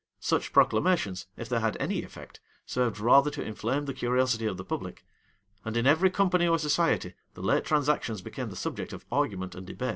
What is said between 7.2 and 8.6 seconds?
the late transactions became the